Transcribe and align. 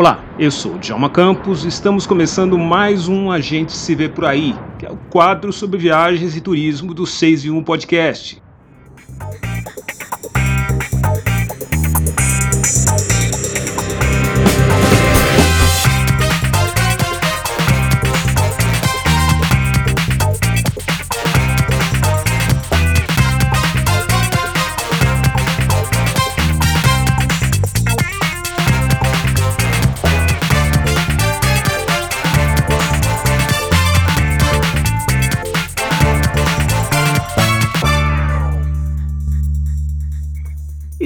Olá, 0.00 0.24
eu 0.38 0.50
sou 0.50 0.78
Djalma 0.78 1.10
Campos 1.10 1.62
e 1.62 1.68
estamos 1.68 2.06
começando 2.06 2.56
mais 2.56 3.06
um 3.06 3.30
A 3.30 3.38
Gente 3.38 3.72
Se 3.72 3.94
Vê 3.94 4.08
Por 4.08 4.24
Aí, 4.24 4.56
que 4.78 4.86
é 4.86 4.90
o 4.90 4.96
quadro 4.96 5.52
sobre 5.52 5.76
viagens 5.76 6.34
e 6.34 6.40
turismo 6.40 6.94
do 6.94 7.06
6 7.06 7.44
em 7.44 7.50
1 7.50 7.62
Podcast. 7.62 8.42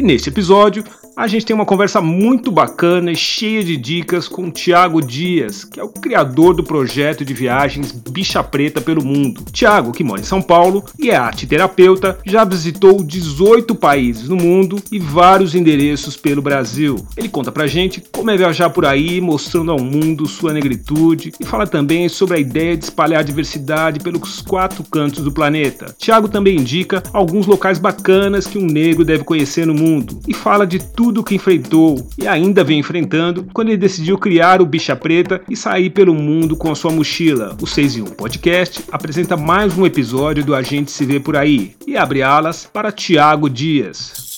Neste 0.05 0.29
episódio, 0.29 0.85
a 1.17 1.27
gente 1.27 1.47
tem 1.47 1.55
uma 1.55 1.65
conversa 1.65 2.01
muito 2.01 2.51
bacana 2.51 3.11
e 3.11 3.17
cheia 3.17 3.63
de 3.63 3.77
dicas 3.77 4.29
com 4.29 4.49
o 4.49 4.51
Tiago 4.51 5.01
Dias, 5.01 5.65
que 5.65 5.79
é 5.80 5.85
o 5.85 5.89
criador 5.89 6.55
do 6.55 6.65
projeto 6.65 7.25
de 7.25 7.33
viagens 7.33 7.93
Bicha 7.93 8.43
Preta 8.43 8.80
pelo 8.80 9.05
Mundo. 9.05 9.45
Tiago, 9.52 9.93
que 9.93 10.05
mora 10.05 10.21
em 10.21 10.24
São 10.24 10.43
Paulo 10.43 10.85
e 10.99 11.11
é 11.11 11.16
arte 11.16 11.46
terapeuta, 11.46 12.19
já 12.27 12.45
visitou 12.45 13.02
18 13.02 13.74
países 13.77 14.29
no 14.29 14.37
mundo 14.37 14.83
e 14.91 14.99
vários 14.99 15.55
endereços 15.55 16.16
pelo 16.16 16.43
Brasil. 16.43 17.07
Ele 17.16 17.29
conta 17.29 17.52
pra 17.52 17.68
gente 17.68 18.02
como 18.13 18.30
é 18.30 18.37
viajar 18.37 18.71
por 18.71 18.85
aí, 18.85 19.21
mostrando 19.21 19.71
ao 19.71 19.79
mundo 19.79 20.27
sua 20.27 20.52
negritude 20.52 21.33
e 21.39 21.46
fala 21.46 21.66
também 21.66 22.09
sobre 22.09 22.37
a 22.37 22.41
ideia 22.41 22.77
de 22.77 22.85
espalhar 22.85 23.21
a 23.21 23.24
diversidade 23.24 24.01
pelos 24.01 24.43
quatro 24.43 24.83
cantos 24.83 25.23
do 25.23 25.33
planeta. 25.33 25.95
Tiago 25.96 26.29
também 26.29 26.57
indica 26.57 27.02
alguns 27.13 27.46
locais 27.46 27.79
bacanas 27.79 28.46
que 28.46 28.59
um 28.59 28.66
negro 28.66 29.05
deve 29.05 29.23
conhecer 29.23 29.65
no 29.65 29.74
mundo 29.74 29.93
mundo 29.95 30.20
e 30.26 30.34
fala 30.34 30.66
de 30.66 30.78
tudo 30.78 31.23
que 31.23 31.34
enfrentou 31.34 32.06
e 32.18 32.26
ainda 32.26 32.64
vem 32.64 32.78
enfrentando 32.78 33.46
quando 33.52 33.68
ele 33.68 33.76
decidiu 33.76 34.18
criar 34.18 34.60
o 34.60 34.66
Bicha 34.66 34.96
Preta 34.96 35.40
e 35.48 35.56
sair 35.56 35.90
pelo 35.90 36.14
mundo 36.14 36.56
com 36.56 36.70
a 36.70 36.74
sua 36.74 36.90
mochila. 36.90 37.56
O 37.60 37.66
6 37.66 37.96
em 37.96 38.02
1 38.02 38.04
Podcast 38.06 38.84
apresenta 38.90 39.37
mais 39.37 39.76
um 39.76 39.87
episódio 39.87 40.45
do 40.45 40.54
A 40.54 40.62
Gente 40.62 40.90
Se 40.90 41.04
Vê 41.04 41.20
Por 41.20 41.37
Aí 41.37 41.74
e 41.87 41.96
abre 41.96 42.22
alas 42.22 42.68
para 42.72 42.92
Tiago 42.92 43.48
Dias. 43.48 44.34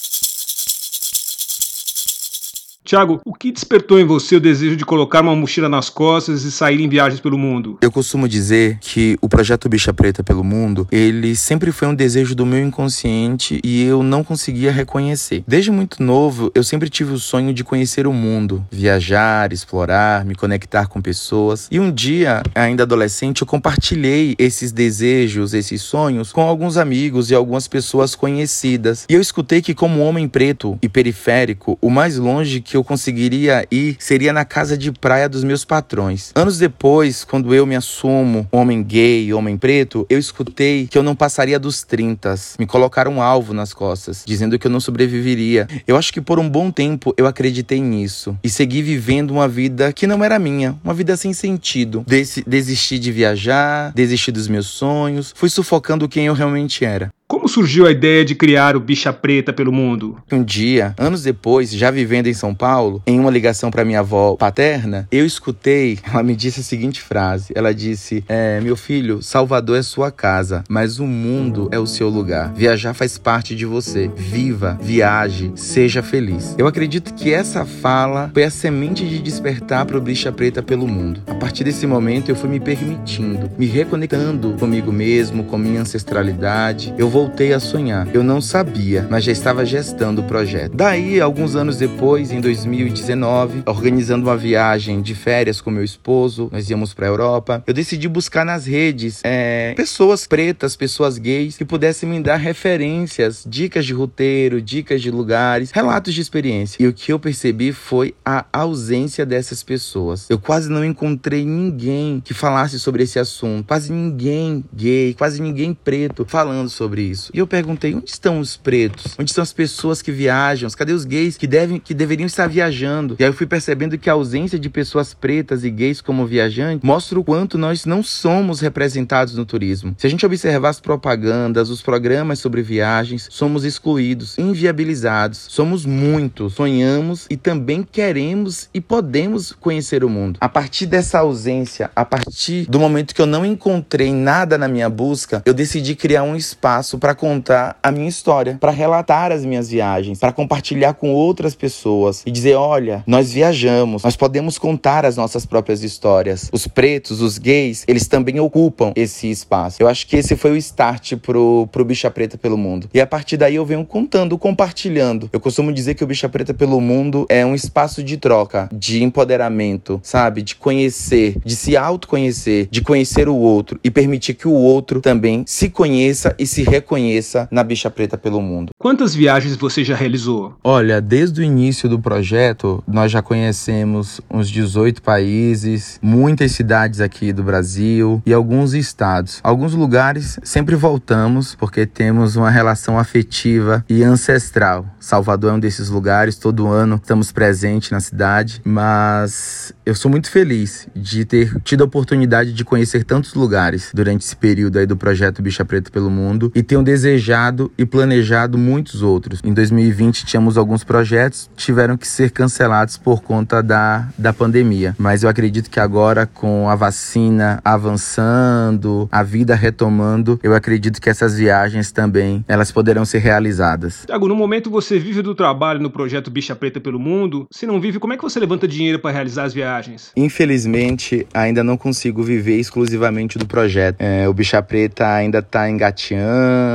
Tiago, 2.86 3.20
o 3.24 3.34
que 3.34 3.50
despertou 3.50 3.98
em 3.98 4.04
você 4.04 4.36
o 4.36 4.40
desejo 4.40 4.76
de 4.76 4.84
colocar 4.84 5.20
uma 5.20 5.34
mochila 5.34 5.68
nas 5.68 5.90
costas 5.90 6.44
e 6.44 6.52
sair 6.52 6.80
em 6.80 6.88
viagens 6.88 7.20
pelo 7.20 7.36
mundo? 7.36 7.76
Eu 7.82 7.90
costumo 7.90 8.28
dizer 8.28 8.78
que 8.80 9.18
o 9.20 9.28
projeto 9.28 9.68
Bicha 9.68 9.92
Preta 9.92 10.22
pelo 10.22 10.44
Mundo, 10.44 10.86
ele 10.92 11.34
sempre 11.34 11.72
foi 11.72 11.88
um 11.88 11.94
desejo 11.94 12.36
do 12.36 12.46
meu 12.46 12.64
inconsciente 12.64 13.60
e 13.64 13.82
eu 13.82 14.04
não 14.04 14.22
conseguia 14.22 14.70
reconhecer. 14.70 15.42
Desde 15.48 15.72
muito 15.72 16.00
novo, 16.00 16.52
eu 16.54 16.62
sempre 16.62 16.88
tive 16.88 17.12
o 17.12 17.18
sonho 17.18 17.52
de 17.52 17.64
conhecer 17.64 18.06
o 18.06 18.12
mundo, 18.12 18.64
viajar, 18.70 19.52
explorar, 19.52 20.24
me 20.24 20.36
conectar 20.36 20.86
com 20.86 21.02
pessoas. 21.02 21.66
E 21.72 21.80
um 21.80 21.90
dia, 21.90 22.40
ainda 22.54 22.84
adolescente, 22.84 23.42
eu 23.42 23.48
compartilhei 23.48 24.36
esses 24.38 24.70
desejos, 24.70 25.54
esses 25.54 25.82
sonhos 25.82 26.32
com 26.32 26.42
alguns 26.42 26.76
amigos 26.76 27.32
e 27.32 27.34
algumas 27.34 27.66
pessoas 27.66 28.14
conhecidas. 28.14 29.06
E 29.08 29.14
eu 29.14 29.20
escutei 29.20 29.60
que 29.60 29.74
como 29.74 30.02
homem 30.02 30.28
preto 30.28 30.78
e 30.80 30.88
periférico, 30.88 31.76
o 31.82 31.90
mais 31.90 32.16
longe 32.16 32.60
que 32.60 32.75
eu 32.76 32.84
conseguiria 32.84 33.66
ir 33.70 33.96
seria 33.98 34.32
na 34.32 34.44
casa 34.44 34.76
de 34.76 34.92
praia 34.92 35.28
dos 35.28 35.42
meus 35.44 35.64
patrões. 35.64 36.30
Anos 36.34 36.58
depois, 36.58 37.24
quando 37.24 37.54
eu 37.54 37.66
me 37.66 37.74
assumo 37.74 38.46
homem 38.52 38.82
gay, 38.82 39.32
homem 39.32 39.56
preto, 39.56 40.06
eu 40.08 40.18
escutei 40.18 40.86
que 40.86 40.96
eu 40.96 41.02
não 41.02 41.16
passaria 41.16 41.58
dos 41.58 41.82
30. 41.82 42.34
Me 42.58 42.66
colocaram 42.66 43.12
um 43.12 43.22
alvo 43.22 43.52
nas 43.52 43.72
costas, 43.72 44.22
dizendo 44.26 44.58
que 44.58 44.66
eu 44.66 44.70
não 44.70 44.80
sobreviveria. 44.80 45.66
Eu 45.86 45.96
acho 45.96 46.12
que 46.12 46.20
por 46.20 46.38
um 46.38 46.48
bom 46.48 46.70
tempo 46.70 47.14
eu 47.16 47.26
acreditei 47.26 47.80
nisso 47.80 48.36
e 48.42 48.50
segui 48.50 48.82
vivendo 48.82 49.30
uma 49.30 49.48
vida 49.48 49.92
que 49.92 50.06
não 50.06 50.22
era 50.24 50.38
minha, 50.38 50.78
uma 50.82 50.94
vida 50.94 51.16
sem 51.16 51.32
sentido. 51.32 52.04
Des 52.06 52.42
desisti 52.46 52.98
de 52.98 53.12
viajar, 53.12 53.92
desisti 53.94 54.30
dos 54.32 54.48
meus 54.48 54.66
sonhos, 54.66 55.32
fui 55.34 55.48
sufocando 55.48 56.08
quem 56.08 56.26
eu 56.26 56.34
realmente 56.34 56.84
era. 56.84 57.10
Como 57.28 57.48
surgiu 57.48 57.88
a 57.88 57.90
ideia 57.90 58.24
de 58.24 58.36
criar 58.36 58.76
o 58.76 58.80
Bicha 58.80 59.12
Preta 59.12 59.52
pelo 59.52 59.72
mundo? 59.72 60.16
Um 60.30 60.44
dia, 60.44 60.94
anos 60.96 61.24
depois, 61.24 61.72
já 61.72 61.90
vivendo 61.90 62.28
em 62.28 62.32
São 62.32 62.54
Paulo, 62.54 63.02
em 63.04 63.18
uma 63.18 63.32
ligação 63.32 63.68
para 63.68 63.84
minha 63.84 63.98
avó 63.98 64.36
paterna, 64.36 65.08
eu 65.10 65.26
escutei, 65.26 65.98
ela 66.08 66.22
me 66.22 66.36
disse 66.36 66.60
a 66.60 66.62
seguinte 66.62 67.02
frase. 67.02 67.52
Ela 67.56 67.74
disse: 67.74 68.22
é, 68.28 68.60
"Meu 68.60 68.76
filho, 68.76 69.20
Salvador 69.22 69.76
é 69.76 69.82
sua 69.82 70.12
casa, 70.12 70.62
mas 70.68 71.00
o 71.00 71.04
mundo 71.04 71.68
é 71.72 71.78
o 71.80 71.86
seu 71.86 72.08
lugar. 72.08 72.52
Viajar 72.54 72.94
faz 72.94 73.18
parte 73.18 73.56
de 73.56 73.66
você. 73.66 74.08
Viva, 74.14 74.78
viaje, 74.80 75.50
seja 75.56 76.04
feliz." 76.04 76.54
Eu 76.56 76.68
acredito 76.68 77.12
que 77.12 77.32
essa 77.32 77.66
fala 77.66 78.30
foi 78.32 78.44
a 78.44 78.50
semente 78.50 79.04
de 79.04 79.18
despertar 79.18 79.84
para 79.84 79.98
o 79.98 80.00
Bicha 80.00 80.30
Preta 80.30 80.62
pelo 80.62 80.86
mundo. 80.86 81.22
A 81.26 81.34
partir 81.34 81.64
desse 81.64 81.88
momento, 81.88 82.28
eu 82.28 82.36
fui 82.36 82.48
me 82.48 82.60
permitindo, 82.60 83.50
me 83.58 83.66
reconectando 83.66 84.52
comigo 84.60 84.92
mesmo, 84.92 85.42
com 85.42 85.58
minha 85.58 85.80
ancestralidade. 85.80 86.94
Eu 86.96 87.15
voltei 87.16 87.54
a 87.54 87.58
sonhar. 87.58 88.14
Eu 88.14 88.22
não 88.22 88.42
sabia, 88.42 89.06
mas 89.08 89.24
já 89.24 89.32
estava 89.32 89.64
gestando 89.64 90.20
o 90.20 90.24
projeto. 90.24 90.76
Daí, 90.76 91.18
alguns 91.18 91.56
anos 91.56 91.78
depois, 91.78 92.30
em 92.30 92.42
2019, 92.42 93.62
organizando 93.64 94.26
uma 94.26 94.36
viagem 94.36 95.00
de 95.00 95.14
férias 95.14 95.58
com 95.58 95.70
meu 95.70 95.82
esposo, 95.82 96.50
nós 96.52 96.68
íamos 96.68 96.92
para 96.92 97.06
a 97.06 97.08
Europa, 97.08 97.64
eu 97.66 97.72
decidi 97.72 98.06
buscar 98.06 98.44
nas 98.44 98.66
redes 98.66 99.22
é, 99.24 99.72
pessoas 99.74 100.26
pretas, 100.26 100.76
pessoas 100.76 101.16
gays 101.16 101.56
que 101.56 101.64
pudessem 101.64 102.06
me 102.06 102.20
dar 102.20 102.36
referências, 102.36 103.46
dicas 103.48 103.86
de 103.86 103.94
roteiro, 103.94 104.60
dicas 104.60 105.00
de 105.00 105.10
lugares, 105.10 105.70
relatos 105.70 106.12
de 106.12 106.20
experiência. 106.20 106.82
E 106.82 106.86
o 106.86 106.92
que 106.92 107.14
eu 107.14 107.18
percebi 107.18 107.72
foi 107.72 108.14
a 108.22 108.44
ausência 108.52 109.24
dessas 109.24 109.62
pessoas. 109.62 110.28
Eu 110.28 110.38
quase 110.38 110.68
não 110.68 110.84
encontrei 110.84 111.46
ninguém 111.46 112.20
que 112.22 112.34
falasse 112.34 112.78
sobre 112.78 113.04
esse 113.04 113.18
assunto, 113.18 113.68
quase 113.68 113.90
ninguém 113.90 114.62
gay, 114.70 115.14
quase 115.14 115.40
ninguém 115.40 115.72
preto 115.72 116.26
falando 116.28 116.68
sobre 116.68 117.05
isso. 117.10 117.30
E 117.34 117.38
eu 117.38 117.46
perguntei: 117.46 117.94
onde 117.94 118.10
estão 118.10 118.40
os 118.40 118.56
pretos? 118.56 119.14
Onde 119.18 119.30
estão 119.30 119.42
as 119.42 119.52
pessoas 119.52 120.02
que 120.02 120.12
viajam? 120.12 120.68
Cadê 120.70 120.92
os 120.92 121.04
gays 121.04 121.36
que, 121.36 121.46
devem, 121.46 121.78
que 121.78 121.94
deveriam 121.94 122.26
estar 122.26 122.46
viajando? 122.46 123.16
E 123.18 123.24
aí 123.24 123.30
eu 123.30 123.34
fui 123.34 123.46
percebendo 123.46 123.96
que 123.96 124.10
a 124.10 124.12
ausência 124.12 124.58
de 124.58 124.68
pessoas 124.68 125.14
pretas 125.14 125.64
e 125.64 125.70
gays 125.70 126.00
como 126.00 126.26
viajantes 126.26 126.84
mostra 126.86 127.18
o 127.18 127.24
quanto 127.24 127.56
nós 127.56 127.86
não 127.86 128.02
somos 128.02 128.60
representados 128.60 129.34
no 129.34 129.46
turismo. 129.46 129.94
Se 129.98 130.06
a 130.06 130.10
gente 130.10 130.26
observar 130.26 130.70
as 130.70 130.80
propagandas, 130.80 131.70
os 131.70 131.80
programas 131.80 132.38
sobre 132.38 132.62
viagens, 132.62 133.28
somos 133.30 133.64
excluídos, 133.64 134.36
inviabilizados. 134.38 135.46
Somos 135.48 135.86
muitos, 135.86 136.54
sonhamos 136.54 137.26
e 137.30 137.36
também 137.36 137.82
queremos 137.82 138.68
e 138.74 138.80
podemos 138.80 139.52
conhecer 139.52 140.04
o 140.04 140.08
mundo. 140.08 140.38
A 140.40 140.48
partir 140.48 140.86
dessa 140.86 141.20
ausência, 141.20 141.90
a 141.94 142.04
partir 142.04 142.66
do 142.66 142.78
momento 142.78 143.14
que 143.14 143.20
eu 143.20 143.26
não 143.26 143.44
encontrei 143.44 144.12
nada 144.12 144.58
na 144.58 144.68
minha 144.68 144.88
busca, 144.88 145.42
eu 145.44 145.54
decidi 145.54 145.94
criar 145.94 146.22
um 146.22 146.36
espaço 146.36 146.95
espaço 146.96 146.98
para 146.98 147.14
contar 147.14 147.78
a 147.82 147.92
minha 147.92 148.08
história, 148.08 148.56
para 148.60 148.72
relatar 148.72 149.30
as 149.30 149.44
minhas 149.44 149.68
viagens, 149.68 150.18
para 150.18 150.32
compartilhar 150.32 150.94
com 150.94 151.12
outras 151.12 151.54
pessoas 151.54 152.22
e 152.26 152.30
dizer: 152.30 152.54
olha, 152.54 153.04
nós 153.06 153.32
viajamos, 153.32 154.02
nós 154.02 154.16
podemos 154.16 154.58
contar 154.58 155.04
as 155.04 155.16
nossas 155.16 155.46
próprias 155.46 155.82
histórias. 155.82 156.48
Os 156.52 156.66
pretos, 156.66 157.20
os 157.20 157.38
gays, 157.38 157.84
eles 157.86 158.08
também 158.08 158.40
ocupam 158.40 158.92
esse 158.96 159.30
espaço. 159.30 159.82
Eu 159.82 159.88
acho 159.88 160.06
que 160.06 160.16
esse 160.16 160.36
foi 160.36 160.52
o 160.52 160.56
start 160.56 161.16
pro, 161.16 161.68
pro 161.70 161.84
Bicha 161.84 162.10
Preta 162.10 162.38
pelo 162.38 162.56
Mundo. 162.56 162.88
E 162.92 163.00
a 163.00 163.06
partir 163.06 163.36
daí 163.36 163.54
eu 163.54 163.64
venho 163.64 163.84
contando, 163.84 164.38
compartilhando. 164.38 165.28
Eu 165.32 165.40
costumo 165.40 165.72
dizer 165.72 165.94
que 165.94 166.04
o 166.04 166.06
Bicha 166.06 166.28
Preta 166.28 166.54
pelo 166.54 166.80
Mundo 166.80 167.26
é 167.28 167.44
um 167.44 167.54
espaço 167.54 168.02
de 168.02 168.16
troca, 168.16 168.68
de 168.72 169.02
empoderamento, 169.02 170.00
sabe? 170.02 170.42
De 170.42 170.54
conhecer, 170.54 171.36
de 171.44 171.54
se 171.54 171.76
autoconhecer, 171.76 172.68
de 172.70 172.80
conhecer 172.80 173.28
o 173.28 173.36
outro 173.36 173.78
e 173.82 173.90
permitir 173.90 174.34
que 174.34 174.48
o 174.48 174.52
outro 174.52 175.00
também 175.00 175.44
se 175.46 175.68
conheça 175.68 176.34
e 176.38 176.46
se 176.46 176.62
reconheça 176.62 176.85
reconheça 176.86 177.48
na 177.50 177.64
Bicha 177.64 177.90
Preta 177.90 178.16
pelo 178.16 178.40
mundo. 178.40 178.70
Quantas 178.78 179.12
viagens 179.12 179.56
você 179.56 179.82
já 179.82 179.96
realizou? 179.96 180.54
Olha, 180.62 181.00
desde 181.00 181.40
o 181.40 181.44
início 181.44 181.88
do 181.88 181.98
projeto, 181.98 182.82
nós 182.86 183.10
já 183.10 183.20
conhecemos 183.20 184.20
uns 184.30 184.48
18 184.48 185.02
países, 185.02 185.98
muitas 186.00 186.52
cidades 186.52 187.00
aqui 187.00 187.32
do 187.32 187.42
Brasil 187.42 188.22
e 188.24 188.32
alguns 188.32 188.72
estados. 188.72 189.40
Alguns 189.42 189.74
lugares 189.74 190.38
sempre 190.44 190.76
voltamos 190.76 191.56
porque 191.56 191.84
temos 191.84 192.36
uma 192.36 192.50
relação 192.50 192.96
afetiva 192.98 193.84
e 193.88 194.04
ancestral. 194.04 194.86
Salvador 195.00 195.50
é 195.50 195.54
um 195.54 195.60
desses 195.60 195.88
lugares, 195.88 196.36
todo 196.36 196.68
ano 196.68 196.96
estamos 196.96 197.32
presentes 197.32 197.90
na 197.90 198.00
cidade, 198.00 198.60
mas 198.64 199.72
eu 199.84 199.94
sou 199.94 200.10
muito 200.10 200.30
feliz 200.30 200.86
de 200.94 201.24
ter 201.24 201.60
tido 201.62 201.82
a 201.82 201.84
oportunidade 201.84 202.52
de 202.52 202.64
conhecer 202.64 203.04
tantos 203.04 203.34
lugares 203.34 203.90
durante 203.92 204.22
esse 204.22 204.36
período 204.36 204.78
aí 204.78 204.86
do 204.86 204.96
projeto 204.96 205.42
Bicha 205.42 205.64
Preta 205.64 205.90
pelo 205.90 206.10
Mundo 206.10 206.52
e 206.54 206.62
ter 206.62 206.75
tenho 206.76 206.82
desejado 206.82 207.72
e 207.78 207.86
planejado 207.86 208.58
muitos 208.58 209.02
outros. 209.02 209.40
Em 209.42 209.54
2020 209.54 210.26
tínhamos 210.26 210.58
alguns 210.58 210.84
projetos, 210.84 211.48
tiveram 211.56 211.96
que 211.96 212.06
ser 212.06 212.30
cancelados 212.30 212.98
por 212.98 213.22
conta 213.22 213.62
da, 213.62 214.08
da 214.18 214.32
pandemia. 214.32 214.94
Mas 214.98 215.22
eu 215.22 215.28
acredito 215.28 215.70
que 215.70 215.80
agora, 215.80 216.26
com 216.26 216.68
a 216.68 216.74
vacina 216.74 217.60
avançando, 217.64 219.08
a 219.10 219.22
vida 219.22 219.54
retomando, 219.54 220.38
eu 220.42 220.54
acredito 220.54 221.00
que 221.00 221.08
essas 221.08 221.38
viagens 221.38 221.90
também 221.92 222.44
elas 222.46 222.70
poderão 222.70 223.04
ser 223.04 223.18
realizadas. 223.18 224.04
Tiago, 224.06 224.28
no 224.28 224.36
momento 224.36 224.70
você 224.70 224.98
vive 224.98 225.22
do 225.22 225.34
trabalho 225.34 225.80
no 225.80 225.90
projeto 225.90 226.30
Bicha 226.30 226.54
Preta 226.54 226.80
pelo 226.80 226.98
Mundo. 226.98 227.46
Se 227.50 227.66
não 227.66 227.80
vive, 227.80 227.98
como 227.98 228.12
é 228.12 228.16
que 228.16 228.22
você 228.22 228.38
levanta 228.38 228.68
dinheiro 228.68 228.98
para 228.98 229.12
realizar 229.12 229.44
as 229.44 229.54
viagens? 229.54 230.12
Infelizmente, 230.16 231.26
ainda 231.32 231.64
não 231.64 231.76
consigo 231.76 232.22
viver 232.22 232.58
exclusivamente 232.58 233.38
do 233.38 233.46
projeto. 233.46 233.96
É, 234.00 234.28
o 234.28 234.34
Bicha 234.34 234.60
Preta 234.60 235.06
ainda 235.06 235.38
está 235.38 235.70
engateando, 235.70 236.65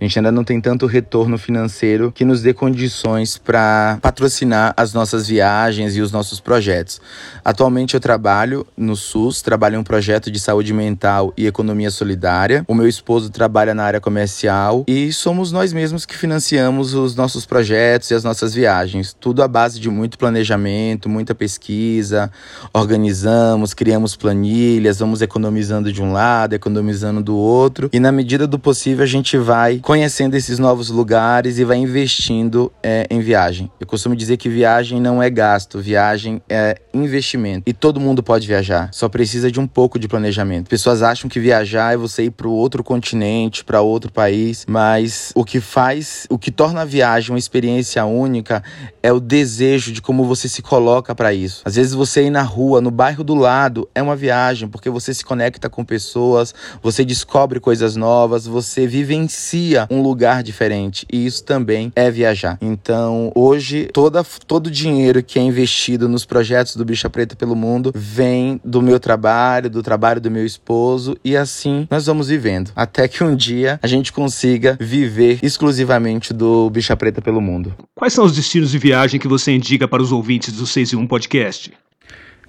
a 0.00 0.04
gente 0.04 0.18
ainda 0.18 0.32
não 0.32 0.44
tem 0.44 0.60
tanto 0.60 0.86
retorno 0.86 1.38
financeiro 1.38 2.12
que 2.12 2.24
nos 2.24 2.42
dê 2.42 2.52
condições 2.52 3.38
para 3.38 3.98
patrocinar 4.02 4.74
as 4.76 4.92
nossas 4.92 5.28
viagens 5.28 5.96
e 5.96 6.00
os 6.00 6.12
nossos 6.12 6.40
projetos. 6.40 7.00
Atualmente 7.44 7.94
eu 7.94 8.00
trabalho 8.00 8.66
no 8.76 8.96
SUS, 8.96 9.42
trabalho 9.42 9.76
em 9.76 9.78
um 9.78 9.84
projeto 9.84 10.30
de 10.30 10.38
saúde 10.38 10.72
mental 10.72 11.32
e 11.36 11.46
economia 11.46 11.90
solidária. 11.90 12.64
O 12.66 12.74
meu 12.74 12.88
esposo 12.88 13.30
trabalha 13.30 13.74
na 13.74 13.84
área 13.84 14.00
comercial 14.00 14.84
e 14.86 15.12
somos 15.12 15.52
nós 15.52 15.72
mesmos 15.72 16.06
que 16.06 16.16
financiamos 16.16 16.94
os 16.94 17.14
nossos 17.14 17.46
projetos 17.46 18.10
e 18.10 18.14
as 18.14 18.24
nossas 18.24 18.54
viagens. 18.54 19.14
Tudo 19.18 19.42
à 19.42 19.48
base 19.48 19.78
de 19.78 19.88
muito 19.88 20.18
planejamento, 20.18 21.08
muita 21.08 21.34
pesquisa, 21.34 22.30
organizamos, 22.72 23.74
criamos 23.74 24.16
planilhas, 24.16 24.98
vamos 24.98 25.22
economizando 25.22 25.92
de 25.92 26.02
um 26.02 26.12
lado, 26.12 26.54
economizando 26.54 27.22
do 27.22 27.36
outro 27.36 27.90
e 27.92 28.00
na 28.00 28.12
medida 28.12 28.46
do 28.46 28.58
possível 28.58 29.04
a 29.04 29.06
gente 29.06 29.19
vai 29.38 29.78
conhecendo 29.78 30.34
esses 30.34 30.58
novos 30.58 30.90
lugares 30.90 31.58
e 31.58 31.64
vai 31.64 31.76
investindo 31.76 32.72
é, 32.82 33.06
em 33.10 33.20
viagem. 33.20 33.70
Eu 33.78 33.86
costumo 33.86 34.16
dizer 34.16 34.36
que 34.36 34.48
viagem 34.48 35.00
não 35.00 35.22
é 35.22 35.28
gasto, 35.28 35.78
viagem 35.78 36.40
é 36.48 36.76
investimento. 36.92 37.62
E 37.66 37.72
todo 37.72 38.00
mundo 38.00 38.22
pode 38.22 38.46
viajar, 38.46 38.90
só 38.92 39.08
precisa 39.08 39.50
de 39.50 39.60
um 39.60 39.66
pouco 39.66 39.98
de 39.98 40.08
planejamento. 40.08 40.68
Pessoas 40.68 41.02
acham 41.02 41.28
que 41.28 41.38
viajar 41.38 41.94
é 41.94 41.96
você 41.96 42.24
ir 42.24 42.30
para 42.30 42.48
outro 42.48 42.82
continente, 42.82 43.64
para 43.64 43.80
outro 43.80 44.10
país, 44.10 44.64
mas 44.68 45.32
o 45.34 45.44
que 45.44 45.60
faz, 45.60 46.26
o 46.30 46.38
que 46.38 46.50
torna 46.50 46.82
a 46.82 46.84
viagem 46.84 47.30
uma 47.30 47.38
experiência 47.38 48.04
única 48.04 48.62
é 49.02 49.12
o 49.12 49.20
desejo 49.20 49.92
de 49.92 50.02
como 50.02 50.24
você 50.24 50.48
se 50.48 50.62
coloca 50.62 51.14
para 51.14 51.32
isso. 51.32 51.62
Às 51.64 51.76
vezes 51.76 51.92
você 51.92 52.24
ir 52.24 52.30
na 52.30 52.42
rua, 52.42 52.80
no 52.80 52.90
bairro 52.90 53.22
do 53.22 53.34
lado, 53.34 53.88
é 53.94 54.02
uma 54.02 54.16
viagem, 54.16 54.68
porque 54.68 54.90
você 54.90 55.12
se 55.12 55.24
conecta 55.24 55.68
com 55.68 55.84
pessoas, 55.84 56.54
você 56.82 57.04
descobre 57.04 57.60
coisas 57.60 57.96
novas, 57.96 58.46
você 58.46 58.86
vivencia 59.00 59.86
um 59.90 60.02
lugar 60.02 60.42
diferente. 60.42 61.06
E 61.10 61.24
isso 61.24 61.42
também 61.42 61.90
é 61.96 62.10
viajar. 62.10 62.58
Então, 62.60 63.32
hoje, 63.34 63.88
toda, 63.92 64.22
todo 64.46 64.66
o 64.66 64.70
dinheiro 64.70 65.22
que 65.22 65.38
é 65.38 65.42
investido 65.42 66.08
nos 66.08 66.24
projetos 66.24 66.76
do 66.76 66.84
Bicha 66.84 67.08
Preta 67.08 67.34
pelo 67.34 67.56
Mundo 67.56 67.92
vem 67.94 68.60
do 68.62 68.82
meu 68.82 69.00
trabalho, 69.00 69.70
do 69.70 69.82
trabalho 69.82 70.20
do 70.20 70.30
meu 70.30 70.44
esposo, 70.44 71.16
e 71.24 71.36
assim 71.36 71.86
nós 71.90 72.06
vamos 72.06 72.28
vivendo. 72.28 72.70
Até 72.76 73.08
que 73.08 73.24
um 73.24 73.34
dia 73.34 73.78
a 73.82 73.86
gente 73.86 74.12
consiga 74.12 74.76
viver 74.78 75.38
exclusivamente 75.42 76.34
do 76.34 76.68
Bicha 76.68 76.96
Preta 76.96 77.22
pelo 77.22 77.40
Mundo. 77.40 77.74
Quais 77.94 78.12
são 78.12 78.24
os 78.24 78.34
destinos 78.36 78.70
de 78.70 78.78
viagem 78.78 79.18
que 79.18 79.28
você 79.28 79.52
indica 79.52 79.88
para 79.88 80.02
os 80.02 80.12
ouvintes 80.12 80.52
do 80.52 80.66
6 80.66 80.92
e 80.92 80.96
1 80.96 81.06
Podcast? 81.06 81.72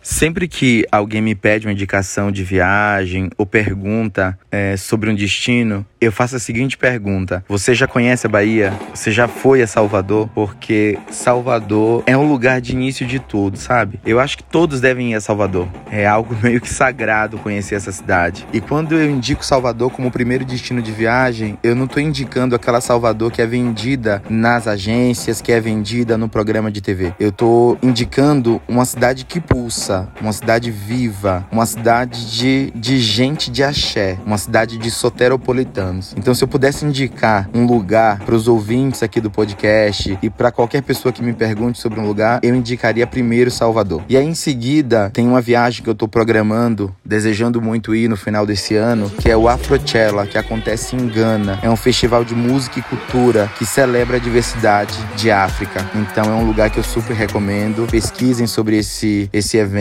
Sempre 0.02 0.48
que 0.48 0.84
alguém 0.92 1.22
me 1.22 1.36
pede 1.36 1.68
uma 1.68 1.74
indicação 1.74 2.32
de 2.32 2.44
viagem 2.44 3.30
ou 3.38 3.46
pergunta 3.46 4.38
é, 4.52 4.76
sobre 4.76 5.12
um 5.12 5.16
destino, 5.16 5.86
eu 6.00 6.12
faço 6.12 6.36
a 6.36 6.40
seguinte 6.40 6.76
pergunta: 6.76 7.46
Você 7.48 7.76
já 7.76 7.88
conhece 7.88 8.26
a 8.26 8.30
Bahia? 8.30 8.74
Você 8.94 9.12
já 9.12 9.28
foi 9.28 9.62
a 9.62 9.68
Salvador? 9.68 10.28
Porque 10.34 10.98
Salvador 11.12 12.02
é 12.08 12.18
um 12.18 12.28
lugar 12.28 12.60
de 12.60 12.72
início 12.72 13.06
de 13.06 13.20
tudo, 13.20 13.58
sabe? 13.58 14.00
Eu 14.04 14.20
acho 14.20 14.38
que 14.38 14.44
todos 14.44 14.82
devem 14.82 15.12
ir 15.12 15.16
a 15.16 15.22
Salvador. 15.22 15.68
É 15.92 16.08
algo 16.08 16.36
meio 16.42 16.60
que 16.60 16.70
sagrado 16.70 17.38
conhecer 17.38 17.76
essa 17.76 17.92
cidade. 17.92 18.48
E 18.52 18.60
quando 18.60 18.96
eu 18.96 19.08
indico 19.08 19.46
Salvador 19.46 19.92
como 19.92 20.10
primeiro 20.10 20.44
destino 20.44 20.82
de 20.82 20.92
viagem, 20.92 21.60
eu 21.62 21.76
não 21.76 21.86
estou 21.86 22.02
indicando 22.02 22.56
aquela 22.56 22.82
Salvador 22.82 23.32
que 23.32 23.42
é 23.42 23.46
vendida 23.46 24.24
nas 24.28 24.68
agências, 24.68 25.42
que 25.42 25.52
é 25.52 25.60
vendida 25.60 26.18
no 26.18 26.28
programa 26.28 26.72
de 26.72 26.82
TV. 26.82 27.14
Eu 27.20 27.30
estou 27.30 27.78
indicando 27.84 28.60
uma 28.68 28.86
cidade 28.86 29.26
que 29.26 29.40
pulsa 29.40 29.91
uma 30.22 30.32
cidade 30.32 30.72
viva, 30.72 31.46
uma 31.52 31.66
cidade 31.66 32.32
de, 32.32 32.72
de 32.76 33.00
gente 33.00 33.52
de 33.52 33.64
axé, 33.64 34.18
uma 34.26 34.38
cidade 34.38 34.78
de 34.78 34.90
soteropolitanos. 34.90 36.14
Então, 36.18 36.34
se 36.34 36.44
eu 36.44 36.48
pudesse 36.48 36.86
indicar 36.86 37.50
um 37.54 37.66
lugar 37.66 38.20
para 38.20 38.36
os 38.36 38.48
ouvintes 38.48 39.04
aqui 39.04 39.20
do 39.20 39.30
podcast 39.30 40.18
e 40.22 40.30
para 40.30 40.52
qualquer 40.52 40.82
pessoa 40.82 41.12
que 41.12 41.24
me 41.24 41.34
pergunte 41.34 41.80
sobre 41.80 42.00
um 42.00 42.06
lugar, 42.06 42.40
eu 42.44 42.56
indicaria 42.56 43.06
primeiro 43.06 43.52
Salvador. 43.52 44.04
E 44.08 44.16
aí, 44.16 44.26
em 44.26 44.36
seguida, 44.36 45.10
tem 45.14 45.28
uma 45.28 45.42
viagem 45.42 45.84
que 45.84 45.90
eu 45.90 45.94
estou 45.94 46.08
programando, 46.08 46.96
desejando 47.04 47.62
muito 47.62 47.94
ir 47.96 48.08
no 48.08 48.16
final 48.16 48.46
desse 48.46 48.76
ano, 48.76 49.10
que 49.10 49.30
é 49.30 49.36
o 49.36 49.48
Afrochella, 49.48 50.26
que 50.26 50.38
acontece 50.38 50.96
em 50.96 51.08
Gana. 51.08 51.60
É 51.62 51.70
um 51.70 51.76
festival 51.76 52.24
de 52.24 52.36
música 52.36 52.80
e 52.80 52.82
cultura 52.82 53.52
que 53.58 53.66
celebra 53.66 54.18
a 54.18 54.20
diversidade 54.20 54.98
de 55.16 55.30
África. 55.32 55.86
Então, 55.96 56.26
é 56.26 56.36
um 56.36 56.46
lugar 56.46 56.70
que 56.70 56.80
eu 56.80 56.84
super 56.84 57.16
recomendo. 57.16 57.88
Pesquisem 57.90 58.48
sobre 58.48 58.78
esse, 58.78 59.30
esse 59.34 59.58
evento 59.58 59.81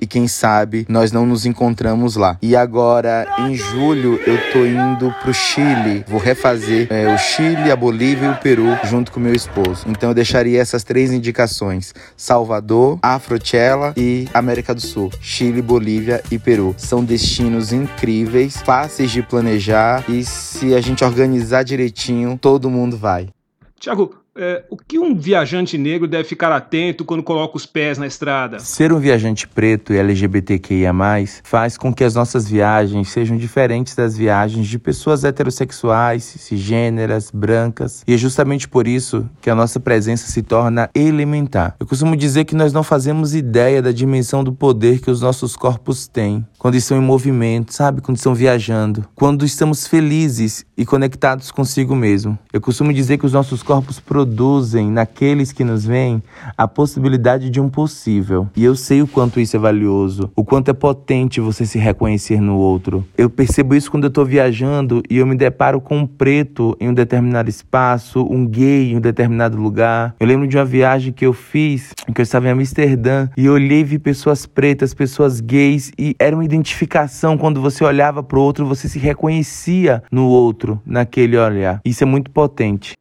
e 0.00 0.06
quem 0.06 0.28
sabe 0.28 0.86
nós 0.88 1.12
não 1.12 1.26
nos 1.26 1.46
encontramos 1.46 2.16
lá. 2.16 2.38
E 2.40 2.54
agora, 2.54 3.26
em 3.40 3.54
julho, 3.54 4.20
eu 4.26 4.38
tô 4.52 4.64
indo 4.64 5.14
pro 5.22 5.32
Chile. 5.34 6.04
Vou 6.06 6.20
refazer 6.20 6.86
é, 6.90 7.12
o 7.12 7.18
Chile, 7.18 7.70
a 7.70 7.76
Bolívia 7.76 8.28
e 8.28 8.30
o 8.30 8.36
Peru 8.36 8.78
junto 8.84 9.12
com 9.12 9.20
meu 9.20 9.34
esposo. 9.34 9.84
Então 9.86 10.10
eu 10.10 10.14
deixaria 10.14 10.60
essas 10.60 10.84
três 10.84 11.12
indicações: 11.12 11.94
Salvador, 12.16 12.98
Afrochella 13.02 13.94
e 13.96 14.28
América 14.32 14.74
do 14.74 14.80
Sul. 14.80 15.10
Chile, 15.20 15.62
Bolívia 15.62 16.22
e 16.30 16.38
Peru. 16.38 16.74
São 16.78 17.04
destinos 17.04 17.72
incríveis, 17.72 18.60
fáceis 18.62 19.10
de 19.10 19.22
planejar 19.22 20.04
e 20.08 20.24
se 20.24 20.74
a 20.74 20.80
gente 20.80 21.04
organizar 21.04 21.62
direitinho, 21.62 22.38
todo 22.40 22.70
mundo 22.70 22.96
vai. 22.96 23.28
Tiago, 23.78 24.14
é, 24.40 24.64
o 24.70 24.76
que 24.76 24.98
um 24.98 25.14
viajante 25.14 25.76
negro 25.76 26.08
deve 26.08 26.24
ficar 26.24 26.50
atento 26.50 27.04
quando 27.04 27.22
coloca 27.22 27.58
os 27.58 27.66
pés 27.66 27.98
na 27.98 28.06
estrada? 28.06 28.58
Ser 28.58 28.90
um 28.90 28.98
viajante 28.98 29.46
preto 29.46 29.92
e 29.92 29.98
LGBTQIA, 29.98 30.94
faz 31.44 31.76
com 31.76 31.92
que 31.92 32.02
as 32.02 32.14
nossas 32.14 32.48
viagens 32.48 33.10
sejam 33.10 33.36
diferentes 33.36 33.94
das 33.94 34.16
viagens 34.16 34.66
de 34.66 34.78
pessoas 34.78 35.24
heterossexuais, 35.24 36.24
cisgêneras, 36.24 37.30
brancas, 37.30 38.02
e 38.06 38.14
é 38.14 38.16
justamente 38.16 38.66
por 38.66 38.88
isso 38.88 39.28
que 39.42 39.50
a 39.50 39.54
nossa 39.54 39.78
presença 39.78 40.30
se 40.30 40.42
torna 40.42 40.88
elementar. 40.94 41.76
Eu 41.78 41.86
costumo 41.86 42.16
dizer 42.16 42.46
que 42.46 42.54
nós 42.54 42.72
não 42.72 42.82
fazemos 42.82 43.34
ideia 43.34 43.82
da 43.82 43.92
dimensão 43.92 44.42
do 44.42 44.54
poder 44.54 45.00
que 45.00 45.10
os 45.10 45.20
nossos 45.20 45.54
corpos 45.54 46.08
têm 46.08 46.46
quando 46.58 46.76
estão 46.76 46.96
em 46.96 47.02
movimento, 47.02 47.74
sabe? 47.74 48.00
Quando 48.00 48.16
estão 48.16 48.34
viajando, 48.34 49.06
quando 49.14 49.44
estamos 49.44 49.86
felizes 49.86 50.64
e 50.76 50.86
conectados 50.86 51.50
consigo 51.50 51.94
mesmo. 51.94 52.38
Eu 52.52 52.60
costumo 52.60 52.92
dizer 52.92 53.18
que 53.18 53.26
os 53.26 53.32
nossos 53.32 53.62
corpos 53.62 54.00
produzem 54.00 54.29
naqueles 54.90 55.52
que 55.52 55.64
nos 55.64 55.84
veem 55.84 56.22
a 56.56 56.68
possibilidade 56.68 57.50
de 57.50 57.60
um 57.60 57.68
possível. 57.68 58.48
E 58.56 58.64
eu 58.64 58.74
sei 58.74 59.02
o 59.02 59.06
quanto 59.06 59.40
isso 59.40 59.56
é 59.56 59.58
valioso, 59.58 60.30
o 60.36 60.44
quanto 60.44 60.70
é 60.70 60.74
potente 60.74 61.40
você 61.40 61.66
se 61.66 61.78
reconhecer 61.78 62.40
no 62.40 62.56
outro. 62.56 63.04
Eu 63.16 63.28
percebo 63.28 63.74
isso 63.74 63.90
quando 63.90 64.04
eu 64.04 64.08
estou 64.08 64.24
viajando 64.24 65.02
e 65.10 65.18
eu 65.18 65.26
me 65.26 65.36
deparo 65.36 65.80
com 65.80 65.98
um 65.98 66.06
preto 66.06 66.76
em 66.80 66.88
um 66.88 66.94
determinado 66.94 67.48
espaço, 67.48 68.26
um 68.30 68.46
gay 68.46 68.92
em 68.92 68.96
um 68.96 69.00
determinado 69.00 69.56
lugar. 69.56 70.14
Eu 70.20 70.26
lembro 70.26 70.46
de 70.46 70.56
uma 70.56 70.64
viagem 70.64 71.12
que 71.12 71.26
eu 71.26 71.32
fiz, 71.32 71.92
que 72.14 72.20
eu 72.20 72.22
estava 72.22 72.48
em 72.48 72.50
Amsterdã, 72.50 73.28
e 73.36 73.48
olhei 73.48 73.80
e 73.80 73.84
vi 73.84 73.98
pessoas 73.98 74.46
pretas, 74.46 74.92
pessoas 74.92 75.40
gays, 75.40 75.90
e 75.98 76.14
era 76.18 76.36
uma 76.36 76.44
identificação 76.44 77.38
quando 77.38 77.60
você 77.60 77.82
olhava 77.82 78.22
para 78.22 78.38
o 78.38 78.42
outro, 78.42 78.66
você 78.66 78.88
se 78.88 78.98
reconhecia 78.98 80.02
no 80.12 80.26
outro, 80.26 80.80
naquele 80.84 81.36
olhar. 81.36 81.80
Isso 81.84 82.04
é 82.04 82.06
muito 82.06 82.30
potente. 82.30 82.92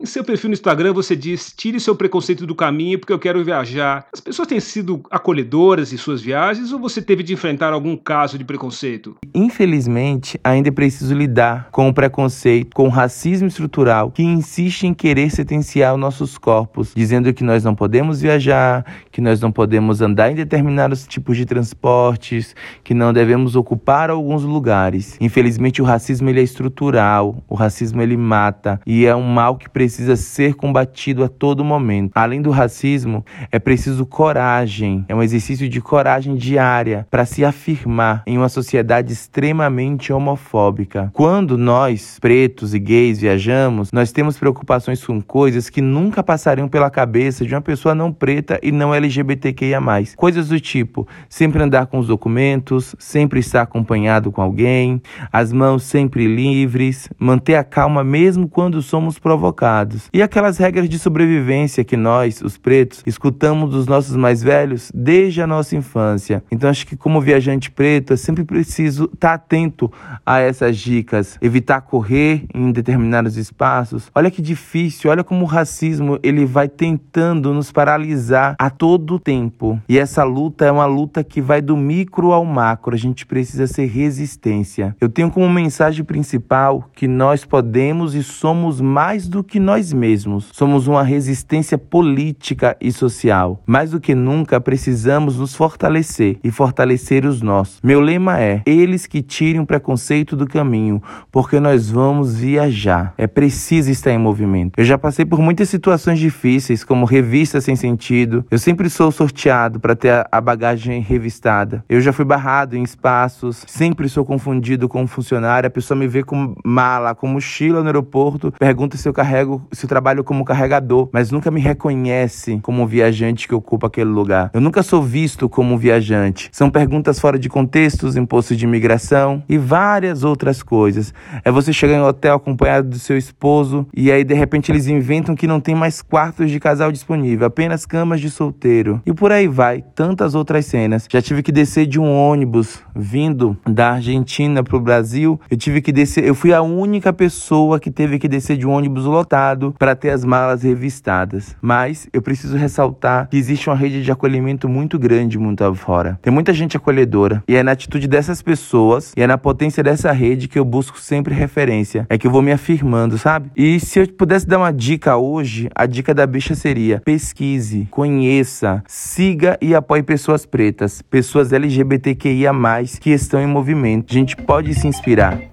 Em 0.00 0.06
seu 0.06 0.22
perfil 0.22 0.50
no 0.50 0.54
Instagram 0.54 0.92
você 0.92 1.16
diz: 1.16 1.52
tire 1.56 1.80
seu 1.80 1.96
preconceito 1.96 2.46
do 2.46 2.54
caminho 2.54 3.00
porque 3.00 3.12
eu 3.12 3.18
quero 3.18 3.44
viajar. 3.44 4.06
As 4.12 4.20
pessoas 4.20 4.46
têm 4.46 4.60
sido 4.60 5.02
acolhedoras 5.10 5.92
em 5.92 5.96
suas 5.96 6.22
viagens 6.22 6.72
ou 6.72 6.78
você 6.78 7.02
teve 7.02 7.24
de 7.24 7.32
enfrentar 7.32 7.72
algum 7.72 7.96
caso 7.96 8.38
de 8.38 8.44
preconceito? 8.44 9.16
Infelizmente, 9.34 10.38
ainda 10.44 10.68
é 10.68 10.70
preciso 10.70 11.12
lidar 11.16 11.68
com 11.72 11.88
o 11.88 11.92
preconceito, 11.92 12.76
com 12.76 12.86
o 12.86 12.90
racismo 12.90 13.48
estrutural 13.48 14.12
que 14.12 14.22
insiste 14.22 14.84
em 14.84 14.94
querer 14.94 15.32
sentenciar 15.32 15.94
os 15.94 16.00
nossos 16.00 16.38
corpos, 16.38 16.92
dizendo 16.94 17.34
que 17.34 17.42
nós 17.42 17.64
não 17.64 17.74
podemos 17.74 18.20
viajar, 18.20 18.84
que 19.10 19.20
nós 19.20 19.40
não 19.40 19.50
podemos 19.50 20.00
andar 20.00 20.30
em 20.30 20.36
determinados 20.36 21.08
tipos 21.08 21.36
de 21.36 21.44
transportes, 21.44 22.54
que 22.84 22.94
não 22.94 23.12
devemos 23.12 23.56
ocupar 23.56 24.10
alguns 24.10 24.44
lugares. 24.44 25.16
Infelizmente, 25.20 25.82
o 25.82 25.84
racismo 25.84 26.30
ele 26.30 26.38
é 26.38 26.44
estrutural, 26.44 27.42
o 27.48 27.56
racismo 27.56 28.00
ele 28.00 28.16
mata 28.16 28.80
e 28.86 29.04
é 29.04 29.16
um 29.16 29.24
mal 29.24 29.56
que 29.56 29.68
precisa 29.68 29.87
precisa 29.88 30.16
ser 30.16 30.52
combatido 30.54 31.24
a 31.24 31.28
todo 31.28 31.64
momento. 31.64 32.12
Além 32.14 32.42
do 32.42 32.50
racismo, 32.50 33.24
é 33.50 33.58
preciso 33.58 34.04
coragem, 34.04 35.02
é 35.08 35.14
um 35.14 35.22
exercício 35.22 35.66
de 35.66 35.80
coragem 35.80 36.36
diária 36.36 37.06
para 37.10 37.24
se 37.24 37.42
afirmar 37.42 38.22
em 38.26 38.36
uma 38.36 38.50
sociedade 38.50 39.10
extremamente 39.10 40.12
homofóbica. 40.12 41.10
Quando 41.14 41.56
nós, 41.56 42.18
pretos 42.20 42.74
e 42.74 42.78
gays, 42.78 43.18
viajamos, 43.18 43.90
nós 43.90 44.12
temos 44.12 44.36
preocupações 44.36 45.02
com 45.02 45.22
coisas 45.22 45.70
que 45.70 45.80
nunca 45.80 46.22
passariam 46.22 46.68
pela 46.68 46.90
cabeça 46.90 47.46
de 47.46 47.54
uma 47.54 47.62
pessoa 47.62 47.94
não 47.94 48.12
preta 48.12 48.60
e 48.62 48.70
não 48.70 48.94
LGBTQIA. 48.94 49.78
Coisas 50.16 50.48
do 50.48 50.60
tipo 50.60 51.08
sempre 51.30 51.62
andar 51.62 51.86
com 51.86 51.98
os 51.98 52.08
documentos, 52.08 52.94
sempre 52.98 53.40
estar 53.40 53.62
acompanhado 53.62 54.30
com 54.30 54.42
alguém, 54.42 55.00
as 55.32 55.50
mãos 55.50 55.84
sempre 55.84 56.26
livres, 56.26 57.08
manter 57.18 57.54
a 57.54 57.64
calma 57.64 58.04
mesmo 58.04 58.46
quando 58.48 58.82
somos 58.82 59.18
provocados. 59.18 59.77
E 60.12 60.22
aquelas 60.22 60.58
regras 60.58 60.88
de 60.88 60.98
sobrevivência 60.98 61.84
que 61.84 61.96
nós, 61.96 62.40
os 62.42 62.56
pretos, 62.56 63.02
escutamos 63.06 63.70
dos 63.70 63.86
nossos 63.86 64.16
mais 64.16 64.42
velhos 64.42 64.90
desde 64.94 65.42
a 65.42 65.46
nossa 65.46 65.76
infância. 65.76 66.42
Então 66.50 66.68
acho 66.68 66.86
que 66.86 66.96
como 66.96 67.20
viajante 67.20 67.70
preto, 67.70 68.12
é 68.12 68.16
sempre 68.16 68.44
preciso 68.44 69.10
estar 69.12 69.34
atento 69.34 69.92
a 70.24 70.40
essas 70.40 70.76
dicas, 70.76 71.38
evitar 71.40 71.80
correr 71.80 72.44
em 72.54 72.72
determinados 72.72 73.36
espaços. 73.36 74.10
Olha 74.14 74.30
que 74.30 74.42
difícil, 74.42 75.10
olha 75.10 75.24
como 75.24 75.44
o 75.44 75.48
racismo 75.48 76.18
ele 76.22 76.44
vai 76.44 76.68
tentando 76.68 77.52
nos 77.52 77.70
paralisar 77.72 78.56
a 78.58 78.70
todo 78.70 79.18
tempo. 79.18 79.80
E 79.88 79.98
essa 79.98 80.24
luta 80.24 80.64
é 80.64 80.72
uma 80.72 80.86
luta 80.86 81.22
que 81.24 81.40
vai 81.40 81.60
do 81.60 81.76
micro 81.76 82.32
ao 82.32 82.44
macro. 82.44 82.94
A 82.94 82.98
gente 82.98 83.26
precisa 83.26 83.66
ser 83.66 83.86
resistência. 83.86 84.96
Eu 85.00 85.08
tenho 85.08 85.30
como 85.30 85.48
mensagem 85.48 86.04
principal 86.04 86.88
que 86.94 87.06
nós 87.06 87.44
podemos 87.44 88.14
e 88.14 88.22
somos 88.22 88.80
mais 88.80 89.28
do 89.28 89.42
que 89.42 89.58
nós 89.68 89.92
mesmos. 89.92 90.48
Somos 90.50 90.86
uma 90.86 91.02
resistência 91.02 91.76
política 91.76 92.74
e 92.80 92.90
social. 92.90 93.62
Mais 93.66 93.90
do 93.90 94.00
que 94.00 94.14
nunca 94.14 94.58
precisamos 94.58 95.38
nos 95.38 95.54
fortalecer 95.54 96.38
e 96.42 96.50
fortalecer 96.50 97.26
os 97.26 97.42
nossos. 97.42 97.78
Meu 97.82 98.00
lema 98.00 98.40
é: 98.40 98.62
eles 98.64 99.04
que 99.04 99.20
tirem 99.20 99.60
o 99.60 99.66
preconceito 99.66 100.34
do 100.34 100.46
caminho, 100.46 101.02
porque 101.30 101.60
nós 101.60 101.90
vamos 101.90 102.38
viajar. 102.38 103.12
É 103.18 103.26
preciso 103.26 103.90
estar 103.90 104.10
em 104.10 104.16
movimento. 104.16 104.72
Eu 104.78 104.86
já 104.86 104.96
passei 104.96 105.26
por 105.26 105.38
muitas 105.38 105.68
situações 105.68 106.18
difíceis, 106.18 106.82
como 106.82 107.04
revistas 107.04 107.64
sem 107.64 107.76
sentido. 107.76 108.46
Eu 108.50 108.58
sempre 108.58 108.88
sou 108.88 109.12
sorteado 109.12 109.78
para 109.78 109.94
ter 109.94 110.26
a 110.32 110.40
bagagem 110.40 111.02
revistada. 111.02 111.84
Eu 111.90 112.00
já 112.00 112.10
fui 112.10 112.24
barrado 112.24 112.74
em 112.74 112.82
espaços, 112.82 113.64
sempre 113.66 114.08
sou 114.08 114.24
confundido 114.24 114.88
com 114.88 115.02
um 115.02 115.06
funcionário. 115.06 115.66
A 115.66 115.70
pessoa 115.70 115.98
me 115.98 116.08
vê 116.08 116.22
com 116.22 116.54
mala, 116.64 117.14
com 117.14 117.26
mochila 117.26 117.80
no 117.80 117.86
aeroporto, 117.86 118.50
pergunta 118.58 118.96
se 118.96 119.06
eu 119.06 119.12
carrego, 119.12 119.57
se 119.72 119.84
eu 119.84 119.88
trabalho 119.88 120.24
como 120.24 120.44
carregador, 120.44 121.08
mas 121.12 121.30
nunca 121.30 121.50
me 121.50 121.60
reconhece 121.60 122.58
como 122.62 122.82
um 122.82 122.86
viajante 122.86 123.48
que 123.48 123.54
ocupa 123.54 123.86
aquele 123.86 124.10
lugar. 124.10 124.50
Eu 124.52 124.60
nunca 124.60 124.82
sou 124.82 125.02
visto 125.02 125.48
como 125.48 125.74
um 125.74 125.78
viajante. 125.78 126.48
São 126.52 126.70
perguntas 126.70 127.18
fora 127.18 127.38
de 127.38 127.48
contextos, 127.48 128.16
imposto 128.16 128.54
de 128.54 128.64
imigração 128.64 129.42
e 129.48 129.58
várias 129.58 130.24
outras 130.24 130.62
coisas. 130.62 131.12
É 131.44 131.50
você 131.50 131.72
chegar 131.72 131.96
em 131.96 132.00
um 132.00 132.06
hotel 132.06 132.36
acompanhado 132.36 132.88
do 132.88 132.98
seu 132.98 133.16
esposo 133.16 133.86
e 133.94 134.10
aí 134.10 134.24
de 134.24 134.34
repente 134.34 134.70
eles 134.70 134.86
inventam 134.86 135.34
que 135.34 135.46
não 135.46 135.60
tem 135.60 135.74
mais 135.74 136.02
quartos 136.02 136.50
de 136.50 136.60
casal 136.60 136.92
disponível, 136.92 137.46
apenas 137.46 137.86
camas 137.86 138.20
de 138.20 138.30
solteiro. 138.30 139.00
E 139.04 139.12
por 139.12 139.32
aí 139.32 139.48
vai, 139.48 139.82
tantas 139.94 140.34
outras 140.34 140.66
cenas. 140.66 141.06
Já 141.10 141.22
tive 141.22 141.42
que 141.42 141.52
descer 141.52 141.86
de 141.86 141.98
um 141.98 142.14
ônibus 142.14 142.82
vindo 142.94 143.56
da 143.66 143.92
Argentina 143.92 144.62
para 144.62 144.76
o 144.76 144.80
Brasil. 144.80 145.40
Eu 145.50 145.56
tive 145.56 145.80
que 145.80 145.92
descer, 145.92 146.24
eu 146.24 146.34
fui 146.34 146.52
a 146.52 146.62
única 146.62 147.12
pessoa 147.12 147.80
que 147.80 147.90
teve 147.90 148.18
que 148.18 148.28
descer 148.28 148.56
de 148.56 148.66
um 148.66 148.70
ônibus 148.70 149.04
lotado 149.04 149.47
para 149.78 149.94
ter 149.94 150.10
as 150.10 150.24
malas 150.24 150.62
revistadas. 150.62 151.56
Mas 151.60 152.08
eu 152.12 152.22
preciso 152.22 152.56
ressaltar 152.56 153.28
que 153.28 153.36
existe 153.36 153.68
uma 153.68 153.76
rede 153.76 154.02
de 154.02 154.12
acolhimento 154.12 154.68
muito 154.68 154.98
grande 154.98 155.38
muito 155.38 155.64
afora. 155.64 156.18
Tem 156.22 156.32
muita 156.32 156.52
gente 156.52 156.76
acolhedora 156.76 157.42
e 157.48 157.56
é 157.56 157.62
na 157.62 157.72
atitude 157.72 158.06
dessas 158.06 158.42
pessoas 158.42 159.12
e 159.16 159.22
é 159.22 159.26
na 159.26 159.38
potência 159.38 159.82
dessa 159.82 160.12
rede 160.12 160.48
que 160.48 160.58
eu 160.58 160.64
busco 160.64 161.00
sempre 161.00 161.34
referência. 161.34 162.06
É 162.08 162.18
que 162.18 162.26
eu 162.26 162.30
vou 162.30 162.42
me 162.42 162.52
afirmando, 162.52 163.16
sabe? 163.18 163.50
E 163.56 163.80
se 163.80 163.98
eu 163.98 164.08
pudesse 164.08 164.46
dar 164.46 164.58
uma 164.58 164.72
dica 164.72 165.16
hoje, 165.16 165.68
a 165.74 165.86
dica 165.86 166.14
da 166.14 166.26
bicha 166.26 166.54
seria: 166.54 167.00
pesquise, 167.04 167.88
conheça, 167.90 168.82
siga 168.86 169.58
e 169.60 169.74
apoie 169.74 170.02
pessoas 170.02 170.44
pretas, 170.44 171.02
pessoas 171.02 171.52
LGBTQIA, 171.52 172.52
que 173.00 173.10
estão 173.10 173.40
em 173.40 173.46
movimento. 173.46 174.06
A 174.10 174.14
gente 174.14 174.36
pode 174.36 174.74
se 174.74 174.86
inspirar. 174.86 175.47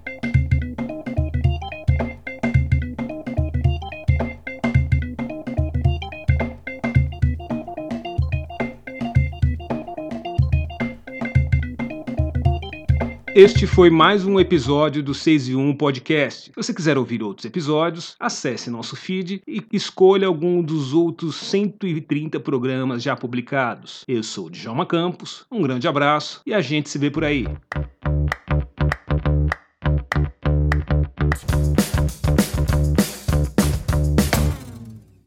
Este 13.38 13.66
foi 13.66 13.90
mais 13.90 14.24
um 14.24 14.40
episódio 14.40 15.02
do 15.02 15.12
6 15.12 15.48
e 15.48 15.54
1 15.54 15.76
Podcast. 15.76 16.44
Se 16.44 16.52
você 16.56 16.72
quiser 16.72 16.96
ouvir 16.96 17.22
outros 17.22 17.44
episódios, 17.44 18.16
acesse 18.18 18.70
nosso 18.70 18.96
feed 18.96 19.42
e 19.46 19.62
escolha 19.70 20.26
algum 20.26 20.62
dos 20.62 20.94
outros 20.94 21.36
130 21.36 22.40
programas 22.40 23.02
já 23.02 23.14
publicados. 23.14 24.04
Eu 24.08 24.22
sou 24.22 24.46
o 24.46 24.50
Djalma 24.50 24.86
Campos, 24.86 25.44
um 25.52 25.60
grande 25.60 25.86
abraço 25.86 26.40
e 26.46 26.54
a 26.54 26.62
gente 26.62 26.88
se 26.88 26.96
vê 26.96 27.10
por 27.10 27.24
aí. 27.24 27.44